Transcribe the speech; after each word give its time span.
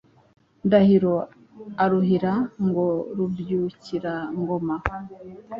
Ndahiro 0.65 1.13
aruhira. 1.83 2.33
Ngo 2.65 2.85
Rubyukira-ngoma 3.17 4.75